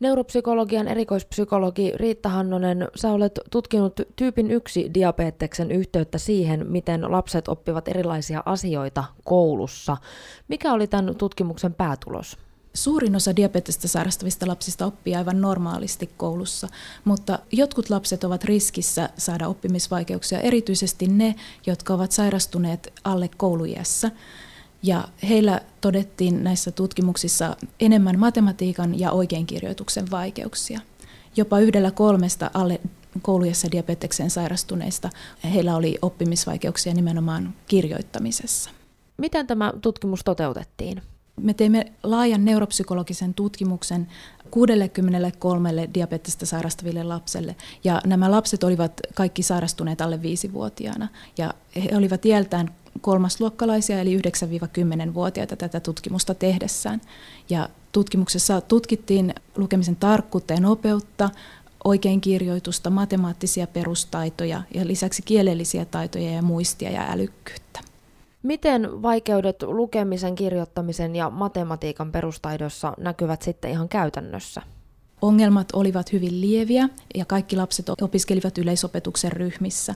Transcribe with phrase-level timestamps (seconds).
[0.00, 7.88] Neuropsykologian erikoispsykologi Riitta Hannonen, sä olet tutkinut tyypin 1 diabeteksen yhteyttä siihen, miten lapset oppivat
[7.88, 9.96] erilaisia asioita koulussa.
[10.48, 12.36] Mikä oli tämän tutkimuksen päätulos?
[12.74, 16.68] Suurin osa diabetesta sairastavista lapsista oppii aivan normaalisti koulussa,
[17.04, 21.34] mutta jotkut lapset ovat riskissä saada oppimisvaikeuksia, erityisesti ne,
[21.66, 24.10] jotka ovat sairastuneet alle koulujässä.
[24.82, 30.80] Ja heillä todettiin näissä tutkimuksissa enemmän matematiikan ja oikeinkirjoituksen vaikeuksia.
[31.36, 32.80] Jopa yhdellä kolmesta alle
[33.22, 35.10] koulujessa diabetekseen sairastuneista
[35.44, 38.70] heillä oli oppimisvaikeuksia nimenomaan kirjoittamisessa.
[39.16, 41.02] Miten tämä tutkimus toteutettiin?
[41.40, 44.08] Me teimme laajan neuropsykologisen tutkimuksen
[44.50, 47.56] 63 diabetesta sairastaville lapselle.
[47.84, 51.08] Ja nämä lapset olivat kaikki sairastuneet alle 5-vuotiaana.
[51.38, 52.70] Ja he olivat iältään
[53.00, 57.00] kolmasluokkalaisia eli 9-10-vuotiaita tätä tutkimusta tehdessään.
[57.50, 61.30] Ja tutkimuksessa tutkittiin lukemisen tarkkuutta ja nopeutta,
[61.84, 67.80] oikeinkirjoitusta, matemaattisia perustaitoja ja lisäksi kielellisiä taitoja ja muistia ja älykkyyttä.
[68.42, 74.62] Miten vaikeudet lukemisen, kirjoittamisen ja matematiikan perustaidossa näkyvät sitten ihan käytännössä?
[75.22, 79.94] Ongelmat olivat hyvin lieviä ja kaikki lapset opiskelivat yleisopetuksen ryhmissä.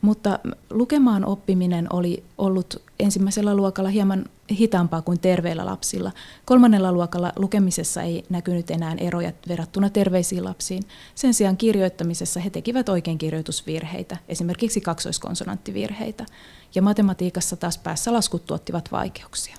[0.00, 0.38] Mutta
[0.70, 4.24] lukemaan oppiminen oli ollut ensimmäisellä luokalla hieman
[4.58, 6.12] hitaampaa kuin terveillä lapsilla.
[6.44, 10.82] Kolmannella luokalla lukemisessa ei näkynyt enää eroja verrattuna terveisiin lapsiin.
[11.14, 16.26] Sen sijaan kirjoittamisessa he tekivät oikeinkirjoitusvirheitä, esimerkiksi kaksoiskonsonanttivirheitä.
[16.74, 19.56] Ja matematiikassa taas päässä laskut tuottivat vaikeuksia.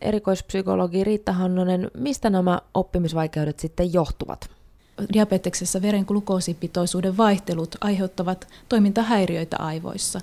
[0.00, 4.50] Erikoispsykologi Riitta Hannonen, mistä nämä oppimisvaikeudet sitten johtuvat?
[5.12, 10.20] diabeteksessa veren glukoosipitoisuuden vaihtelut aiheuttavat toimintahäiriöitä aivoissa.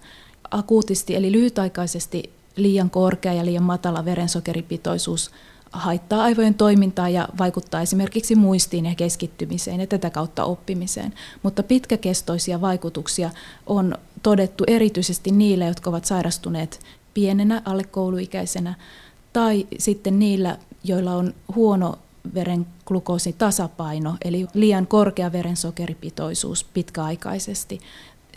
[0.51, 5.31] Akuutisti eli lyhytaikaisesti liian korkea ja liian matala verensokeripitoisuus
[5.71, 11.13] haittaa aivojen toimintaa ja vaikuttaa esimerkiksi muistiin ja keskittymiseen ja tätä kautta oppimiseen.
[11.43, 13.29] Mutta pitkäkestoisia vaikutuksia
[13.67, 16.79] on todettu erityisesti niille, jotka ovat sairastuneet
[17.13, 18.75] pienenä, alle kouluikäisenä,
[19.35, 21.95] tai sitten niillä, joilla on huono
[22.33, 27.79] veren glukoositasapaino, eli liian korkea verensokeripitoisuus pitkäaikaisesti,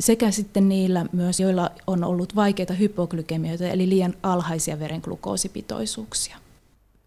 [0.01, 6.37] sekä sitten niillä myös, joilla on ollut vaikeita hypoglykemioita, eli liian alhaisia veren glukoosipitoisuuksia.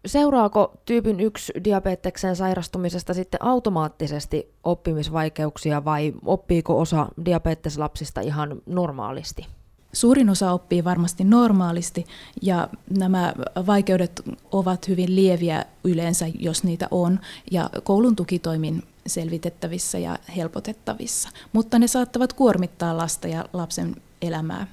[0.06, 9.46] Seuraako tyypin 1 diabeteksen sairastumisesta sitten automaattisesti oppimisvaikeuksia vai oppiiko osa diabeteslapsista ihan normaalisti?
[9.92, 12.06] Suurin osa oppii varmasti normaalisti
[12.42, 13.34] ja nämä
[13.66, 14.22] vaikeudet
[14.52, 17.20] ovat hyvin lieviä yleensä, jos niitä on,
[17.50, 24.66] ja koulun tukitoimin selvitettävissä ja helpotettavissa, mutta ne saattavat kuormittaa lasta ja lapsen elämää.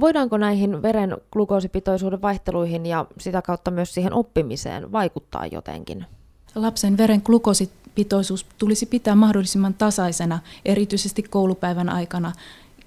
[0.00, 6.06] Voidaanko näihin veren glukoosipitoisuuden vaihteluihin ja sitä kautta myös siihen oppimiseen vaikuttaa jotenkin?
[6.54, 12.32] Lapsen veren glukoosipitoisuus tulisi pitää mahdollisimman tasaisena, erityisesti koulupäivän aikana,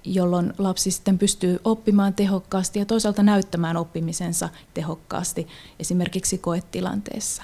[0.06, 5.46] jolloin lapsi sitten pystyy oppimaan tehokkaasti ja toisaalta näyttämään oppimisensa tehokkaasti
[5.80, 7.42] esimerkiksi koetilanteessa.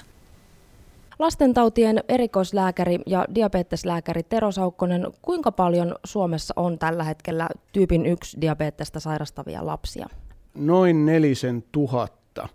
[1.19, 8.99] Lastentautien erikoislääkäri ja diabeteslääkäri Tero Saukkonen, kuinka paljon Suomessa on tällä hetkellä tyypin 1 diabetesta
[8.99, 10.07] sairastavia lapsia?
[10.55, 12.49] Noin nelisen tuhatta.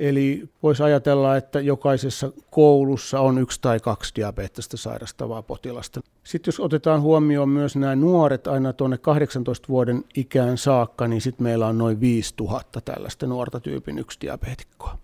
[0.00, 6.00] Eli voisi ajatella, että jokaisessa koulussa on yksi tai kaksi diabetesta sairastavaa potilasta.
[6.24, 11.44] Sitten jos otetaan huomioon myös nämä nuoret aina tuonne 18 vuoden ikään saakka, niin sitten
[11.44, 14.98] meillä on noin 5000 tällaista nuorta tyypin yksi diabetikkoa.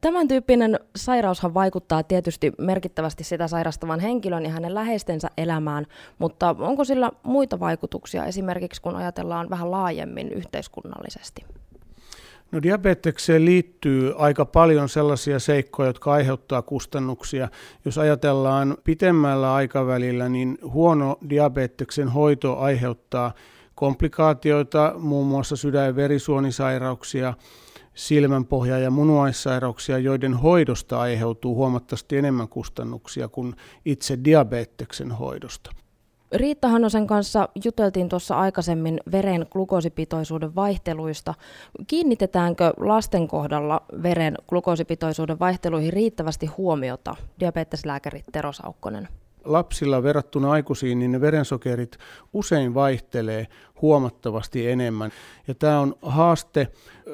[0.00, 5.86] Tämän tyyppinen sairaushan vaikuttaa tietysti merkittävästi sitä sairastavan henkilön ja hänen läheistensä elämään,
[6.18, 11.44] mutta onko sillä muita vaikutuksia esimerkiksi kun ajatellaan vähän laajemmin yhteiskunnallisesti?
[12.52, 17.48] No diabetekseen liittyy aika paljon sellaisia seikkoja, jotka aiheuttaa kustannuksia.
[17.84, 23.32] Jos ajatellaan pitemmällä aikavälillä, niin huono diabeteksen hoito aiheuttaa
[23.74, 27.34] komplikaatioita, muun muassa sydän- ja verisuonisairauksia,
[27.94, 33.54] silmänpohja- ja munuaissairauksia, joiden hoidosta aiheutuu huomattavasti enemmän kustannuksia kuin
[33.84, 35.70] itse diabeteksen hoidosta.
[36.34, 41.34] Riitta Hannosen kanssa juteltiin tuossa aikaisemmin veren glukoosipitoisuuden vaihteluista.
[41.86, 49.08] Kiinnitetäänkö lasten kohdalla veren glukoosipitoisuuden vaihteluihin riittävästi huomiota, diabeteslääkäri Tero Saukkonen?
[49.44, 51.98] Lapsilla verrattuna aikuisiin, niin ne verensokerit
[52.32, 53.46] usein vaihtelee
[53.82, 55.10] huomattavasti enemmän.
[55.48, 56.68] Ja tämä on haaste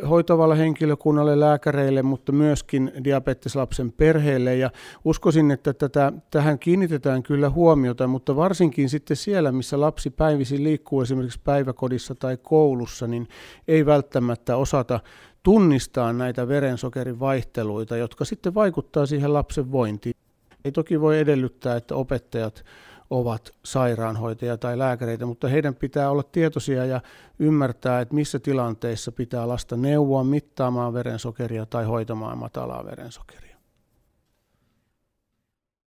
[0.09, 4.57] hoitavalle henkilökunnalle, lääkäreille, mutta myöskin diabeteslapsen perheelle.
[4.57, 4.71] Ja
[5.05, 11.01] uskoisin, että tätä, tähän kiinnitetään kyllä huomiota, mutta varsinkin sitten siellä, missä lapsi päivisin liikkuu
[11.01, 13.29] esimerkiksi päiväkodissa tai koulussa, niin
[13.69, 15.01] ei välttämättä osata
[15.43, 20.15] tunnistaa näitä verensokerin vaihteluita, jotka sitten vaikuttaa siihen lapsen vointiin.
[20.65, 22.65] Ei toki voi edellyttää, että opettajat
[23.11, 27.01] ovat sairaanhoitajia tai lääkäreitä, mutta heidän pitää olla tietoisia ja
[27.39, 33.50] ymmärtää, että missä tilanteissa pitää lasta neuvoa mittaamaan verensokeria tai hoitamaan matalaa verensokeria.